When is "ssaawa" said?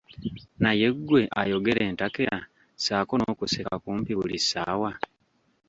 4.41-4.91